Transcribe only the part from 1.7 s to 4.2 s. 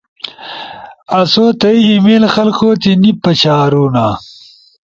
ای میل خلقو تی نی پشارونا